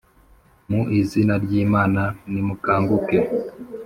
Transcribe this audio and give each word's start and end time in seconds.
mu 0.69 0.81
izina 0.99 1.33
ry 1.43 1.51
Imana 1.63 2.01
Nimukanguke 2.31 3.19